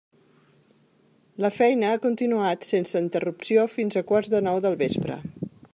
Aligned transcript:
La 1.45 1.51
feina 1.57 1.91
ha 1.91 1.99
continuat 2.07 2.67
sense 2.71 3.05
interrupció 3.05 3.69
fins 3.79 4.01
a 4.03 4.07
quarts 4.13 4.35
de 4.35 4.45
nou 4.49 4.63
del 4.67 4.79
vespre. 4.87 5.21